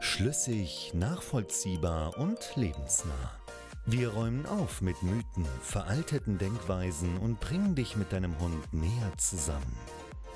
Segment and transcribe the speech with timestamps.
[0.00, 3.32] Schlüssig, nachvollziehbar und lebensnah.
[3.84, 9.76] Wir räumen auf mit Mythen, veralteten Denkweisen und bringen dich mit deinem Hund näher zusammen,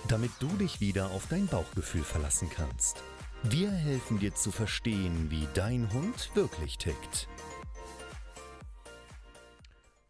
[0.08, 3.04] damit du dich wieder auf dein Bauchgefühl verlassen kannst.
[3.44, 7.28] Wir helfen dir zu verstehen, wie dein Hund wirklich tickt.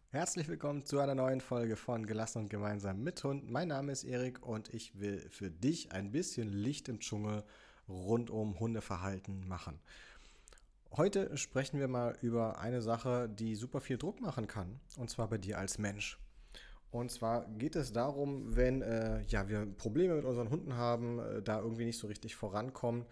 [0.09, 3.51] Herzlich willkommen zu einer neuen Folge von Gelassen und Gemeinsam mit Hund.
[3.51, 7.43] Mein Name ist Erik und ich will für dich ein bisschen Licht im Dschungel
[7.87, 9.79] rund um Hundeverhalten machen.
[10.95, 15.27] Heute sprechen wir mal über eine Sache, die super viel Druck machen kann, und zwar
[15.27, 16.19] bei dir als Mensch.
[16.91, 21.41] Und zwar geht es darum, wenn äh, ja, wir Probleme mit unseren Hunden haben, äh,
[21.41, 23.05] da irgendwie nicht so richtig vorankommen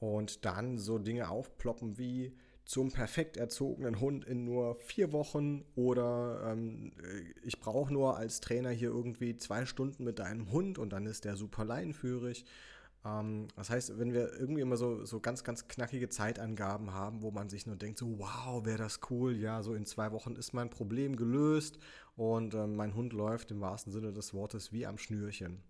[0.00, 6.52] und dann so Dinge aufploppen wie zum perfekt erzogenen Hund in nur vier Wochen oder
[6.52, 10.92] ähm, äh, ich brauche nur als Trainer hier irgendwie zwei Stunden mit deinem Hund und
[10.92, 12.44] dann ist der super leinenführig
[13.02, 17.48] das heißt, wenn wir irgendwie immer so, so ganz, ganz knackige Zeitangaben haben, wo man
[17.48, 20.68] sich nur denkt, so wow, wäre das cool, ja, so in zwei Wochen ist mein
[20.68, 21.78] Problem gelöst
[22.16, 25.62] und äh, mein Hund läuft im wahrsten Sinne des Wortes wie am Schnürchen.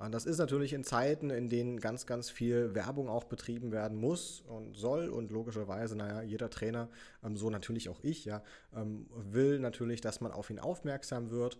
[0.00, 3.98] Und das ist natürlich in Zeiten, in denen ganz, ganz viel Werbung auch betrieben werden
[3.98, 6.88] muss und soll und logischerweise, naja, jeder Trainer,
[7.22, 8.42] ähm, so natürlich auch ich, ja,
[8.74, 11.58] ähm, will natürlich, dass man auf ihn aufmerksam wird.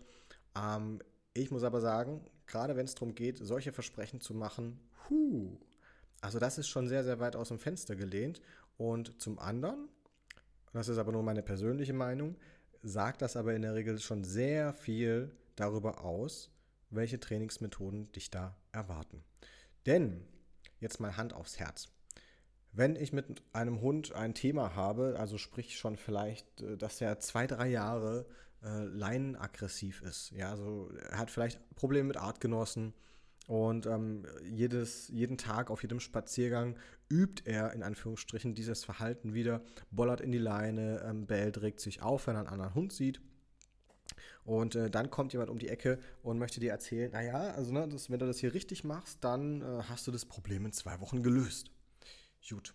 [0.57, 0.99] Ähm,
[1.35, 5.57] ich muss aber sagen, gerade wenn es darum geht, solche Versprechen zu machen, hu,
[6.21, 8.41] also das ist schon sehr, sehr weit aus dem Fenster gelehnt.
[8.77, 9.89] Und zum anderen,
[10.71, 12.35] das ist aber nur meine persönliche Meinung,
[12.83, 16.51] sagt das aber in der Regel schon sehr viel darüber aus,
[16.89, 19.23] welche Trainingsmethoden dich da erwarten.
[19.85, 20.25] Denn,
[20.79, 21.89] jetzt mal Hand aufs Herz.
[22.73, 27.19] Wenn ich mit einem Hund ein Thema habe, also sprich schon vielleicht, äh, dass er
[27.19, 28.25] zwei, drei Jahre
[28.63, 32.93] äh, leinenaggressiv ist, ja, also er hat vielleicht Probleme mit Artgenossen
[33.47, 36.77] und ähm, jedes, jeden Tag auf jedem Spaziergang
[37.09, 42.01] übt er in Anführungsstrichen dieses Verhalten wieder, bollert in die Leine, ähm, bellt, regt sich
[42.01, 43.19] auf, wenn er einen anderen Hund sieht.
[44.43, 47.87] Und äh, dann kommt jemand um die Ecke und möchte dir erzählen, naja, also ne,
[47.87, 50.99] das, wenn du das hier richtig machst, dann äh, hast du das Problem in zwei
[50.99, 51.71] Wochen gelöst.
[52.47, 52.73] Gut.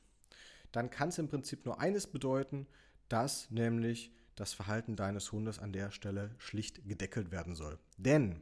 [0.72, 2.66] Dann kann es im Prinzip nur eines bedeuten,
[3.08, 7.78] dass nämlich das Verhalten deines Hundes an der Stelle schlicht gedeckelt werden soll.
[7.96, 8.40] Denn,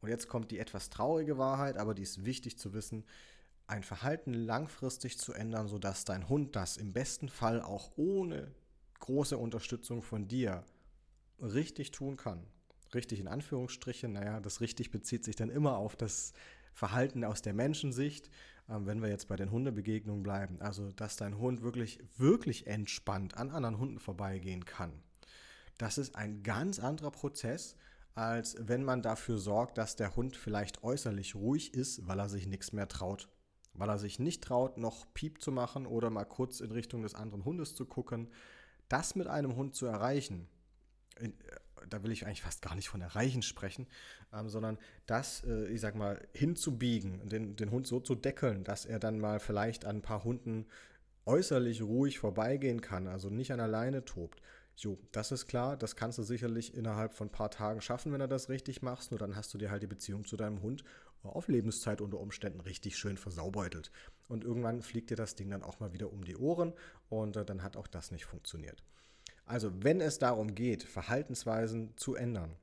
[0.00, 3.04] und jetzt kommt die etwas traurige Wahrheit, aber die ist wichtig zu wissen,
[3.66, 8.52] ein Verhalten langfristig zu ändern, sodass dein Hund das im besten Fall auch ohne
[8.98, 10.64] große Unterstützung von dir
[11.40, 12.44] richtig tun kann.
[12.92, 16.32] Richtig in Anführungsstrichen, naja, das richtig bezieht sich dann immer auf das
[16.74, 18.30] Verhalten aus der Menschensicht,
[18.68, 20.60] ähm, wenn wir jetzt bei den Hundebegegnungen bleiben.
[20.60, 24.92] Also, dass dein Hund wirklich, wirklich entspannt an anderen Hunden vorbeigehen kann.
[25.80, 27.74] Das ist ein ganz anderer Prozess,
[28.14, 32.46] als wenn man dafür sorgt, dass der Hund vielleicht äußerlich ruhig ist, weil er sich
[32.46, 33.30] nichts mehr traut.
[33.72, 37.14] Weil er sich nicht traut, noch Piep zu machen oder mal kurz in Richtung des
[37.14, 38.28] anderen Hundes zu gucken.
[38.90, 40.50] Das mit einem Hund zu erreichen,
[41.18, 41.32] in,
[41.88, 43.86] da will ich eigentlich fast gar nicht von erreichen sprechen,
[44.34, 44.76] ähm, sondern
[45.06, 49.18] das, äh, ich sag mal, hinzubiegen, den, den Hund so zu deckeln, dass er dann
[49.18, 50.66] mal vielleicht an ein paar Hunden
[51.24, 54.42] äußerlich ruhig vorbeigehen kann, also nicht an alleine tobt.
[54.82, 58.20] Jo, das ist klar, das kannst du sicherlich innerhalb von ein paar Tagen schaffen, wenn
[58.20, 60.84] du das richtig machst, nur dann hast du dir halt die Beziehung zu deinem Hund
[61.22, 63.90] auf Lebenszeit unter Umständen richtig schön versaubeutelt.
[64.28, 66.72] Und irgendwann fliegt dir das Ding dann auch mal wieder um die Ohren
[67.10, 68.82] und äh, dann hat auch das nicht funktioniert.
[69.44, 72.56] Also, wenn es darum geht, Verhaltensweisen zu ändern,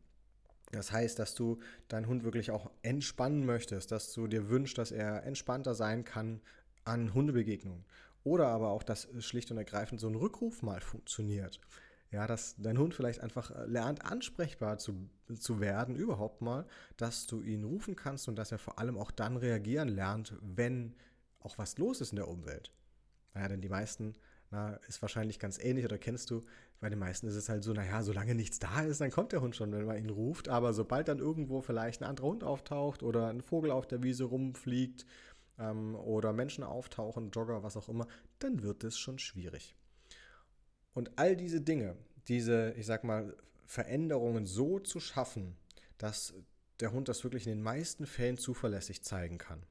[0.71, 4.91] das heißt, dass du deinen Hund wirklich auch entspannen möchtest, dass du dir wünschst, dass
[4.91, 6.41] er entspannter sein kann
[6.83, 7.85] an Hundebegegnungen.
[8.23, 11.61] Oder aber auch, dass schlicht und ergreifend so ein Rückruf mal funktioniert.
[12.11, 16.65] Ja, dass dein Hund vielleicht einfach äh, lernt, ansprechbar zu, zu werden, überhaupt mal,
[16.95, 20.95] dass du ihn rufen kannst und dass er vor allem auch dann reagieren lernt, wenn
[21.39, 22.71] auch was los ist in der Umwelt.
[23.35, 24.13] Ja, denn die meisten
[24.51, 26.45] na, ist wahrscheinlich ganz ähnlich oder kennst du,
[26.79, 29.41] bei den meisten ist es halt so, naja, solange nichts da ist, dann kommt der
[29.41, 30.47] Hund schon, wenn man ihn ruft.
[30.47, 34.25] Aber sobald dann irgendwo vielleicht ein anderer Hund auftaucht oder ein Vogel auf der Wiese
[34.25, 35.05] rumfliegt
[35.59, 38.07] ähm, oder Menschen auftauchen, Jogger, was auch immer,
[38.39, 39.75] dann wird es schon schwierig.
[40.97, 41.95] Und all diese Dinge,
[42.27, 45.55] diese, ich sag mal, Veränderungen so zu schaffen,
[45.99, 46.33] dass
[46.79, 49.61] der Hund das wirklich in den meisten Fällen zuverlässig zeigen kann,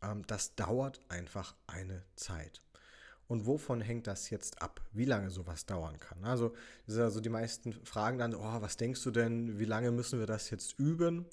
[0.00, 2.62] ähm, das dauert einfach eine Zeit.
[3.26, 4.80] Und wovon hängt das jetzt ab?
[4.92, 6.24] Wie lange sowas dauern kann?
[6.24, 6.54] Also,
[6.86, 10.20] das ist also die meisten fragen dann, oh, was denkst du denn, wie lange müssen
[10.20, 11.26] wir das jetzt üben?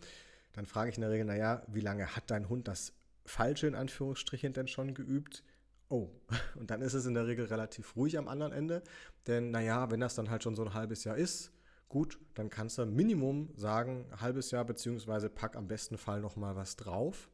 [0.52, 2.92] Dann frage ich in der Regel, naja, wie lange hat dein Hund das
[3.26, 5.46] Falsche in Anführungsstrichen denn schon geübt?
[5.90, 6.10] Oh,
[6.56, 8.84] und dann ist es in der Regel relativ ruhig am anderen Ende.
[9.28, 11.52] Denn, naja, wenn das dann halt schon so ein halbes Jahr ist,
[11.90, 16.76] gut, dann kannst du Minimum sagen, halbes Jahr, beziehungsweise pack am besten Fall nochmal was
[16.76, 17.30] drauf.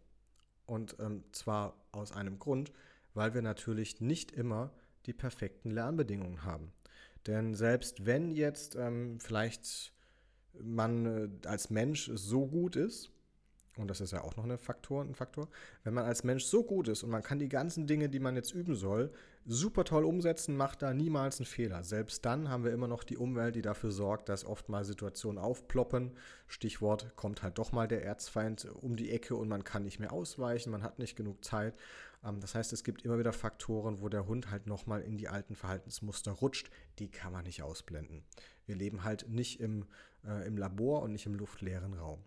[0.66, 2.72] Und ähm, zwar aus einem Grund,
[3.14, 4.72] weil wir natürlich nicht immer
[5.06, 6.72] die perfekten Lernbedingungen haben.
[7.28, 9.94] Denn selbst wenn jetzt ähm, vielleicht
[10.60, 13.12] man äh, als Mensch so gut ist,
[13.78, 15.48] und das ist ja auch noch eine Faktor, ein Faktor,
[15.84, 18.36] wenn man als Mensch so gut ist und man kann die ganzen Dinge, die man
[18.36, 19.12] jetzt üben soll,
[19.46, 21.84] super toll umsetzen, macht da niemals einen Fehler.
[21.84, 25.42] Selbst dann haben wir immer noch die Umwelt, die dafür sorgt, dass oft mal Situationen
[25.42, 26.12] aufploppen.
[26.48, 30.12] Stichwort kommt halt doch mal der Erzfeind um die Ecke und man kann nicht mehr
[30.12, 31.74] ausweichen, man hat nicht genug Zeit.
[32.24, 35.28] Ähm, das heißt, es gibt immer wieder Faktoren, wo der Hund halt nochmal in die
[35.28, 36.70] alten Verhaltensmuster rutscht.
[37.00, 38.24] Die kann man nicht ausblenden.
[38.66, 39.86] Wir leben halt nicht im,
[40.26, 42.24] äh, im Labor und nicht im luftleeren Raum.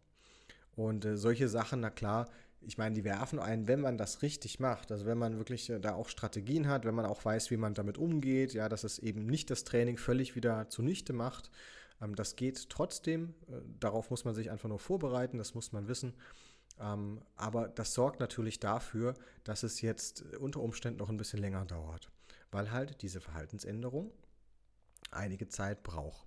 [0.76, 2.28] Und äh, solche Sachen, na klar,
[2.66, 5.80] ich meine, die werfen ein, wenn man das richtig macht, also wenn man wirklich äh,
[5.80, 8.98] da auch Strategien hat, wenn man auch weiß, wie man damit umgeht, ja, dass es
[8.98, 11.50] eben nicht das Training völlig wieder zunichte macht.
[12.00, 15.88] Ähm, das geht trotzdem, äh, darauf muss man sich einfach nur vorbereiten, das muss man
[15.88, 16.14] wissen.
[16.80, 21.64] Ähm, aber das sorgt natürlich dafür, dass es jetzt unter Umständen noch ein bisschen länger
[21.66, 22.10] dauert,
[22.50, 24.10] weil halt diese Verhaltensänderung
[25.10, 26.26] einige Zeit braucht.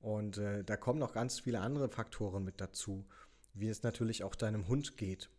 [0.00, 3.06] Und äh, da kommen noch ganz viele andere Faktoren mit dazu,
[3.54, 5.30] wie es natürlich auch deinem Hund geht.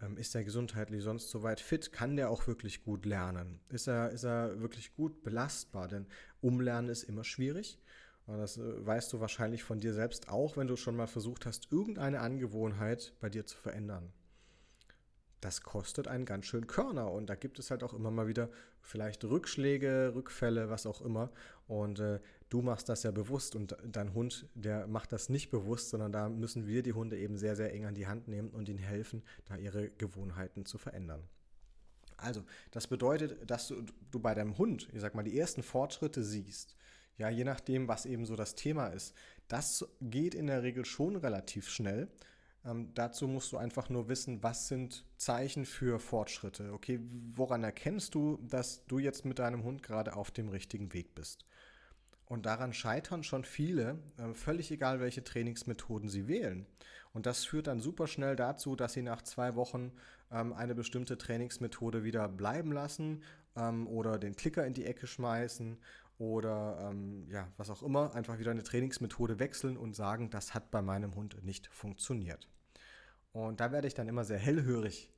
[0.00, 1.92] Ähm, ist er gesundheitlich sonst soweit fit?
[1.92, 3.60] Kann der auch wirklich gut lernen?
[3.68, 5.88] Ist er, ist er wirklich gut belastbar?
[5.88, 6.06] Denn
[6.40, 7.78] Umlernen ist immer schwierig.
[8.26, 11.72] Das äh, weißt du wahrscheinlich von dir selbst auch, wenn du schon mal versucht hast,
[11.72, 14.12] irgendeine Angewohnheit bei dir zu verändern.
[15.40, 18.48] Das kostet einen ganz schön Körner und da gibt es halt auch immer mal wieder
[18.80, 21.32] vielleicht Rückschläge, Rückfälle, was auch immer.
[21.66, 22.20] Und äh,
[22.52, 26.28] du machst das ja bewusst und dein Hund, der macht das nicht bewusst, sondern da
[26.28, 29.22] müssen wir die Hunde eben sehr, sehr eng an die Hand nehmen und ihnen helfen,
[29.46, 31.22] da ihre Gewohnheiten zu verändern.
[32.16, 36.22] Also, das bedeutet, dass du, du bei deinem Hund, ich sag mal, die ersten Fortschritte
[36.22, 36.76] siehst
[37.18, 39.14] ja, je nachdem, was eben so das Thema ist.
[39.48, 42.08] Das geht in der Regel schon relativ schnell.
[42.64, 46.72] Ähm, dazu musst du einfach nur wissen, was sind Zeichen für Fortschritte.
[46.72, 47.00] Okay,
[47.34, 51.44] woran erkennst du, dass du jetzt mit deinem Hund gerade auf dem richtigen Weg bist?
[52.32, 56.64] Und daran scheitern schon viele, äh, völlig egal, welche Trainingsmethoden sie wählen.
[57.12, 59.92] Und das führt dann super schnell dazu, dass sie nach zwei Wochen
[60.30, 63.22] ähm, eine bestimmte Trainingsmethode wieder bleiben lassen
[63.54, 65.76] ähm, oder den Klicker in die Ecke schmeißen
[66.16, 70.70] oder ähm, ja, was auch immer, einfach wieder eine Trainingsmethode wechseln und sagen, das hat
[70.70, 72.48] bei meinem Hund nicht funktioniert.
[73.32, 75.10] Und da werde ich dann immer sehr hellhörig.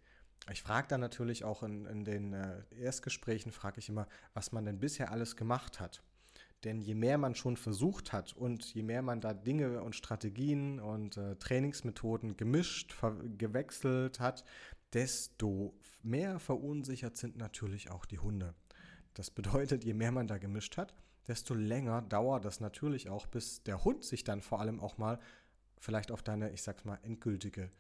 [0.51, 4.65] Ich frage dann natürlich auch in, in den äh, Erstgesprächen, frage ich immer, was man
[4.65, 6.03] denn bisher alles gemacht hat.
[6.65, 10.81] Denn je mehr man schon versucht hat und je mehr man da Dinge und Strategien
[10.81, 12.95] und äh, Trainingsmethoden gemischt,
[13.37, 14.45] gewechselt hat,
[14.95, 18.55] desto mehr verunsichert sind natürlich auch die Hunde.
[19.13, 20.95] Das bedeutet, je mehr man da gemischt hat,
[21.29, 25.19] desto länger dauert das natürlich auch, bis der Hund sich dann vor allem auch mal
[25.79, 27.71] vielleicht auf deine, ich sag's mal, endgültige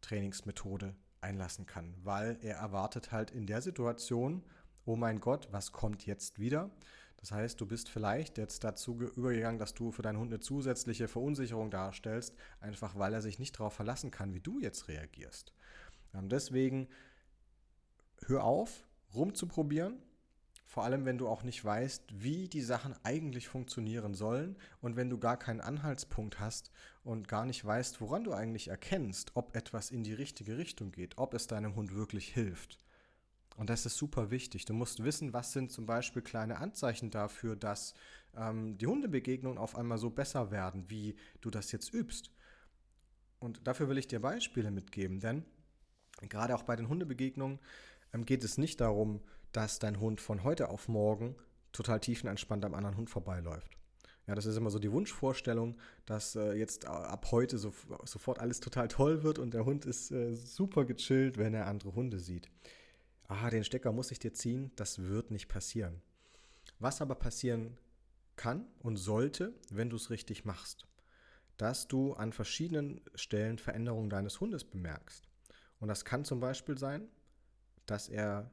[0.00, 4.42] Trainingsmethode einlassen kann, weil er erwartet halt in der Situation,
[4.84, 6.70] oh mein Gott, was kommt jetzt wieder?
[7.20, 11.06] Das heißt, du bist vielleicht jetzt dazu übergegangen, dass du für deinen Hund eine zusätzliche
[11.06, 15.52] Verunsicherung darstellst, einfach weil er sich nicht darauf verlassen kann, wie du jetzt reagierst.
[16.14, 16.88] Ähm, deswegen
[18.26, 20.02] hör auf, rumzuprobieren,
[20.70, 25.10] vor allem, wenn du auch nicht weißt, wie die Sachen eigentlich funktionieren sollen und wenn
[25.10, 26.70] du gar keinen Anhaltspunkt hast
[27.02, 31.18] und gar nicht weißt, woran du eigentlich erkennst, ob etwas in die richtige Richtung geht,
[31.18, 32.78] ob es deinem Hund wirklich hilft.
[33.60, 34.64] Und das ist super wichtig.
[34.64, 37.92] Du musst wissen, was sind zum Beispiel kleine Anzeichen dafür, dass
[38.34, 42.30] ähm, die Hundebegegnungen auf einmal so besser werden, wie du das jetzt übst.
[43.38, 45.44] Und dafür will ich dir Beispiele mitgeben, denn
[46.30, 47.58] gerade auch bei den Hundebegegnungen
[48.14, 49.20] ähm, geht es nicht darum,
[49.52, 51.36] dass dein Hund von heute auf morgen
[51.72, 53.76] total tiefenentspannt am anderen Hund vorbeiläuft.
[54.26, 55.76] Ja, das ist immer so die Wunschvorstellung,
[56.06, 57.74] dass äh, jetzt ab heute so,
[58.04, 61.94] sofort alles total toll wird und der Hund ist äh, super gechillt, wenn er andere
[61.94, 62.48] Hunde sieht.
[63.30, 66.02] Ah, den Stecker muss ich dir ziehen, das wird nicht passieren.
[66.80, 67.78] Was aber passieren
[68.34, 70.88] kann und sollte, wenn du es richtig machst,
[71.56, 75.28] dass du an verschiedenen Stellen Veränderungen deines Hundes bemerkst.
[75.78, 77.08] Und das kann zum Beispiel sein,
[77.86, 78.50] dass er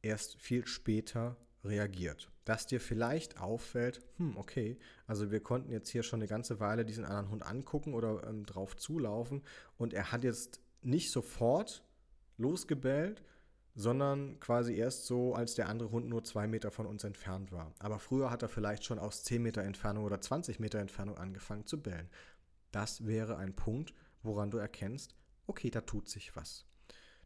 [0.00, 2.30] erst viel später reagiert.
[2.44, 6.84] Dass dir vielleicht auffällt, hm, okay, also wir konnten jetzt hier schon eine ganze Weile
[6.84, 9.42] diesen anderen Hund angucken oder ähm, drauf zulaufen
[9.76, 11.82] und er hat jetzt nicht sofort
[12.36, 13.24] losgebellt,
[13.74, 17.74] sondern quasi erst so, als der andere Hund nur zwei Meter von uns entfernt war.
[17.78, 21.66] Aber früher hat er vielleicht schon aus 10 Meter Entfernung oder 20 Meter Entfernung angefangen
[21.66, 22.10] zu bellen.
[22.70, 25.14] Das wäre ein Punkt, woran du erkennst,
[25.46, 26.66] okay, da tut sich was.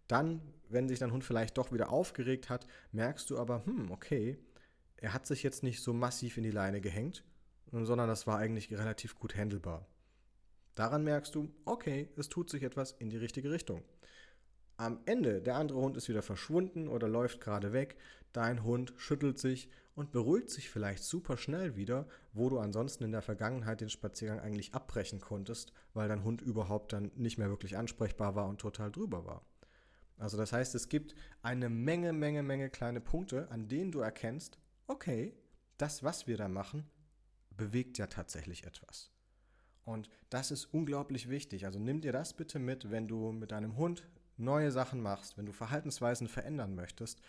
[0.06, 4.38] Dann, wenn sich dein Hund vielleicht doch wieder aufgeregt hat, merkst du aber, hm, okay,
[4.96, 7.24] er hat sich jetzt nicht so massiv in die Leine gehängt,
[7.72, 9.86] sondern das war eigentlich relativ gut handelbar.
[10.76, 13.82] Daran merkst du, okay, es tut sich etwas in die richtige Richtung.
[14.78, 17.96] Am Ende, der andere Hund ist wieder verschwunden oder läuft gerade weg,
[18.32, 23.12] dein Hund schüttelt sich und beruhigt sich vielleicht super schnell wieder, wo du ansonsten in
[23.12, 27.78] der Vergangenheit den Spaziergang eigentlich abbrechen konntest, weil dein Hund überhaupt dann nicht mehr wirklich
[27.78, 29.46] ansprechbar war und total drüber war.
[30.18, 34.58] Also das heißt, es gibt eine Menge, Menge, Menge kleine Punkte, an denen du erkennst,
[34.86, 35.34] okay,
[35.78, 36.84] das, was wir da machen,
[37.50, 39.10] bewegt ja tatsächlich etwas.
[39.84, 41.64] Und das ist unglaublich wichtig.
[41.64, 44.06] Also nimm dir das bitte mit, wenn du mit deinem Hund
[44.36, 47.20] neue Sachen machst, wenn du Verhaltensweisen verändern möchtest.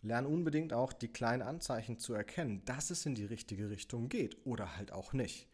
[0.00, 4.46] Lern unbedingt auch die kleinen Anzeichen zu erkennen, dass es in die richtige Richtung geht
[4.46, 5.48] oder halt auch nicht.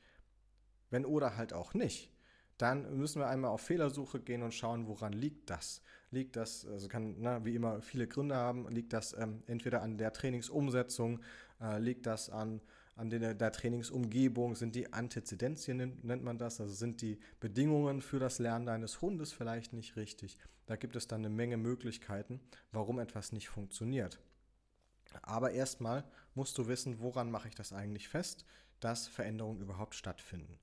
[0.90, 2.10] Wenn oder halt auch nicht,
[2.58, 5.82] dann müssen wir einmal auf Fehlersuche gehen und schauen, woran liegt das.
[6.10, 9.98] Liegt das, also kann na, wie immer viele Gründe haben, liegt das ähm, entweder an
[9.98, 11.20] der Trainingsumsetzung,
[11.60, 12.60] äh, liegt das an
[12.96, 18.18] an der, der Trainingsumgebung sind die Antezedenzien, nennt man das, also sind die Bedingungen für
[18.18, 20.38] das Lernen deines Hundes vielleicht nicht richtig.
[20.66, 22.40] Da gibt es dann eine Menge Möglichkeiten,
[22.72, 24.20] warum etwas nicht funktioniert.
[25.22, 26.04] Aber erstmal
[26.34, 28.44] musst du wissen, woran mache ich das eigentlich fest,
[28.80, 30.58] dass Veränderungen überhaupt stattfinden.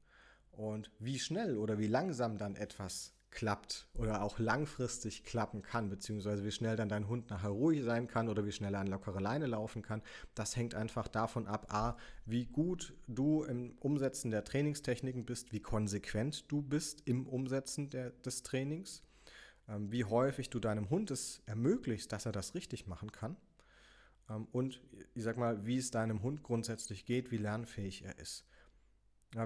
[0.52, 6.44] Und wie schnell oder wie langsam dann etwas klappt oder auch langfristig klappen kann, beziehungsweise
[6.44, 9.22] wie schnell dann dein Hund nachher ruhig sein kann oder wie schnell er an lockere
[9.22, 10.02] Leine laufen kann.
[10.36, 15.62] Das hängt einfach davon ab, a, wie gut du im Umsetzen der Trainingstechniken bist, wie
[15.62, 19.02] konsequent du bist im Umsetzen der, des Trainings,
[19.80, 23.38] wie häufig du deinem Hund es ermöglicht, dass er das richtig machen kann
[24.30, 24.82] ähm, und
[25.14, 28.46] ich sag mal, wie es deinem Hund grundsätzlich geht, wie lernfähig er ist.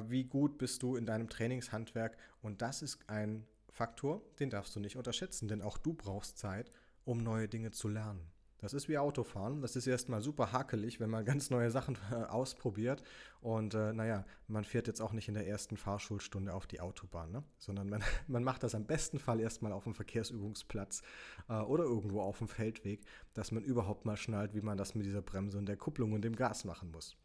[0.07, 2.17] Wie gut bist du in deinem Trainingshandwerk?
[2.41, 6.71] Und das ist ein Faktor, den darfst du nicht unterschätzen, denn auch du brauchst Zeit,
[7.03, 8.31] um neue Dinge zu lernen.
[8.65, 9.61] Das ist wie Autofahren.
[9.61, 13.03] Das ist erstmal super hakelig, wenn man ganz neue Sachen ausprobiert.
[13.39, 17.31] Und äh, naja, man fährt jetzt auch nicht in der ersten Fahrschulstunde auf die Autobahn,
[17.31, 17.43] ne?
[17.59, 21.03] sondern man, man macht das am besten Fall erstmal auf dem Verkehrsübungsplatz
[21.47, 23.05] äh, oder irgendwo auf dem Feldweg,
[23.35, 26.23] dass man überhaupt mal schnallt, wie man das mit dieser Bremse und der Kupplung und
[26.23, 27.15] dem Gas machen muss.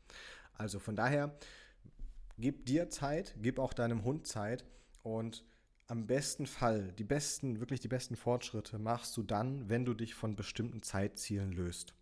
[0.53, 1.35] Also von daher,
[2.37, 4.67] gib dir Zeit, gib auch deinem Hund Zeit
[5.03, 5.43] und
[5.91, 10.15] am besten Fall, die besten, wirklich die besten Fortschritte machst du dann, wenn du dich
[10.15, 11.95] von bestimmten Zeitzielen löst.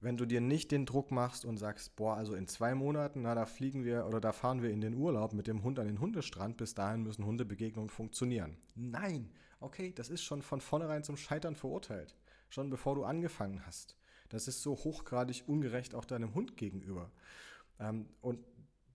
[0.00, 3.34] Wenn du dir nicht den Druck machst und sagst, boah, also in zwei Monaten, na,
[3.34, 6.00] da fliegen wir oder da fahren wir in den Urlaub mit dem Hund an den
[6.00, 8.56] Hundestrand, bis dahin müssen Hundebegegnungen funktionieren.
[8.74, 12.16] Nein, okay, das ist schon von vornherein zum Scheitern verurteilt.
[12.48, 13.96] Schon bevor du angefangen hast.
[14.30, 17.10] Das ist so hochgradig ungerecht auch deinem Hund gegenüber.
[17.80, 18.38] Ähm, und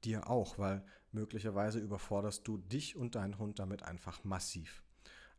[0.03, 0.83] dir auch, weil
[1.13, 4.83] möglicherweise überforderst du dich und deinen Hund damit einfach massiv.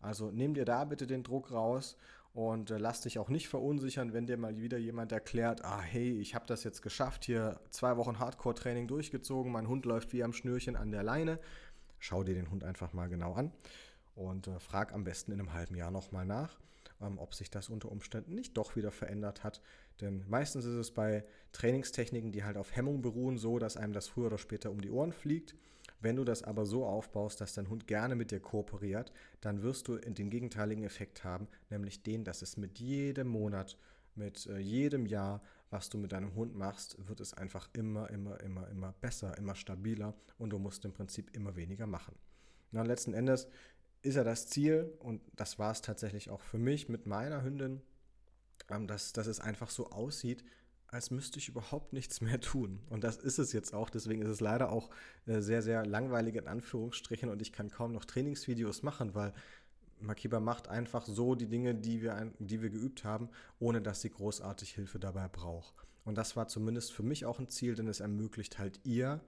[0.01, 1.97] Also nimm dir da bitte den Druck raus
[2.35, 6.19] und äh, lass dich auch nicht verunsichern, wenn dir mal wieder jemand erklärt, ah hey,
[6.21, 10.33] ich habe das jetzt geschafft, hier zwei Wochen Hardcore-Training durchgezogen, mein Hund läuft wie am
[10.33, 11.39] Schnürchen an der Leine.
[12.01, 13.53] Schau dir den Hund einfach mal genau an
[14.15, 16.59] und äh, frag am besten in einem halben Jahr nochmal nach,
[17.05, 19.61] ähm, ob sich das unter Umständen nicht doch wieder verändert hat.
[20.01, 24.09] Denn meistens ist es bei Trainingstechniken, die halt auf Hemmung beruhen, so, dass einem das
[24.09, 25.55] früher oder später um die Ohren fliegt.
[26.01, 29.89] Wenn du das aber so aufbaust, dass dein Hund gerne mit dir kooperiert, dann wirst
[29.89, 33.79] du den gegenteiligen Effekt haben, nämlich den, dass es mit jedem Monat,
[34.15, 38.41] mit äh, jedem Jahr, was du mit deinem Hund machst, wird es einfach immer, immer,
[38.41, 42.15] immer, immer besser, immer stabiler und du musst im Prinzip immer weniger machen.
[42.71, 43.49] Na, letzten Endes
[44.05, 47.81] ist ja das Ziel, und das war es tatsächlich auch für mich mit meiner Hündin,
[48.69, 50.45] ähm, dass, dass es einfach so aussieht,
[50.89, 52.81] als müsste ich überhaupt nichts mehr tun.
[52.89, 53.91] Und das ist es jetzt auch.
[53.91, 54.91] Deswegen ist es leider auch
[55.27, 59.33] äh, sehr, sehr langweilig in Anführungsstrichen und ich kann kaum noch Trainingsvideos machen, weil
[60.01, 64.11] Makiba macht einfach so die Dinge, die wir, die wir geübt haben, ohne dass sie
[64.11, 65.75] großartig Hilfe dabei braucht.
[66.05, 69.21] Und das war zumindest für mich auch ein Ziel, denn es ermöglicht halt ihr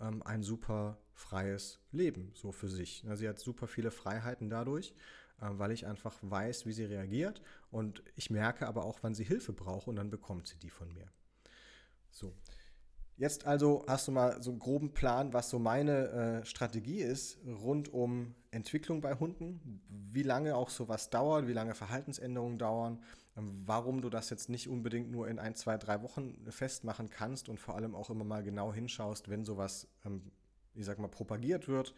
[0.00, 3.04] ähm, ein super freies Leben, so für sich.
[3.14, 4.94] sie hat super viele Freiheiten dadurch
[5.40, 7.40] äh, weil ich einfach weiß, wie sie reagiert
[7.70, 10.92] und ich merke aber auch, wann sie Hilfe braucht und dann bekommt sie die von
[10.92, 11.06] mir.
[12.10, 12.34] So.
[13.16, 16.08] Jetzt also hast du mal so einen groben Plan, was so meine
[16.40, 21.74] äh, Strategie ist rund um Entwicklung bei Hunden, wie lange auch sowas dauert, wie lange
[21.74, 23.02] Verhaltensänderungen dauern,
[23.66, 27.58] warum du das jetzt nicht unbedingt nur in ein, zwei, drei Wochen festmachen kannst und
[27.58, 30.22] vor allem auch immer mal genau hinschaust, wenn sowas, ähm,
[30.74, 31.94] ich sag mal, propagiert wird.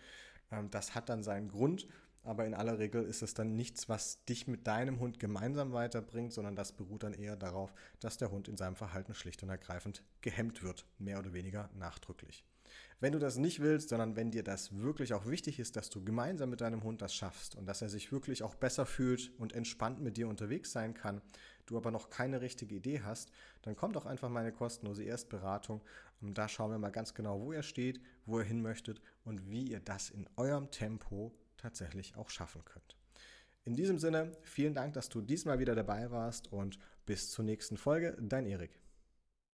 [0.50, 1.86] Ähm, das hat dann seinen Grund
[2.24, 6.32] aber in aller Regel ist es dann nichts, was dich mit deinem Hund gemeinsam weiterbringt,
[6.32, 10.04] sondern das beruht dann eher darauf, dass der Hund in seinem Verhalten schlicht und ergreifend
[10.20, 12.44] gehemmt wird, mehr oder weniger nachdrücklich.
[13.00, 16.04] Wenn du das nicht willst, sondern wenn dir das wirklich auch wichtig ist, dass du
[16.04, 19.52] gemeinsam mit deinem Hund das schaffst und dass er sich wirklich auch besser fühlt und
[19.54, 21.20] entspannt mit dir unterwegs sein kann,
[21.66, 25.80] du aber noch keine richtige Idee hast, dann komm doch einfach meine kostenlose Erstberatung
[26.20, 29.50] und da schauen wir mal ganz genau, wo er steht, wo er hin möchtet und
[29.50, 32.96] wie ihr das in eurem Tempo tatsächlich auch schaffen könnt.
[33.64, 37.76] In diesem Sinne, vielen Dank, dass du diesmal wieder dabei warst und bis zur nächsten
[37.76, 38.81] Folge, dein Erik.